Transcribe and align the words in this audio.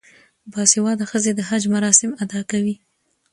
باسواده 0.51 1.05
ښځې 1.11 1.31
د 1.35 1.39
حج 1.49 1.63
مراسم 1.75 2.11
ادا 2.23 2.41
کوي. 2.51 2.75